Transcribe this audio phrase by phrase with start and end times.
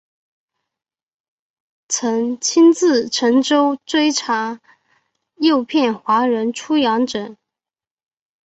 [1.87, 4.59] 曾亲自乘舟追查
[5.35, 7.35] 诱骗华人出洋者。